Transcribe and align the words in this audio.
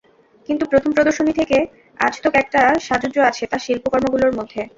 কিন্তু 0.49 0.63
প্রথম 0.71 0.91
প্রদর্শনী 0.93 1.31
থেকে 1.39 1.57
আজতক 1.99 2.33
একটা 2.35 2.61
সাযুজ্য 2.87 3.17
আছে 3.29 3.43
তাঁর 3.47 3.63
শিল্পকর্মগুলোর 3.65 4.37
মধ্যে। 4.39 4.61